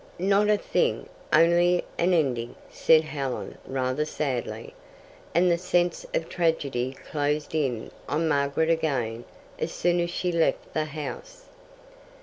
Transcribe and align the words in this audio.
"Not 0.17 0.49
a 0.49 0.57
thing, 0.57 1.07
only 1.31 1.83
an 1.99 2.11
ending," 2.11 2.55
said 2.71 3.03
Helen 3.03 3.59
rather 3.67 4.03
sadly; 4.03 4.73
and 5.35 5.51
the 5.51 5.59
sense 5.59 6.07
of 6.15 6.27
tragedy 6.27 6.97
closed 7.11 7.53
in 7.53 7.91
on 8.09 8.27
Margaret 8.27 8.71
again 8.71 9.25
as 9.59 9.71
soon 9.71 9.99
as 9.99 10.09
she 10.09 10.31
left 10.31 10.73
the 10.73 10.85
house. 10.85 11.43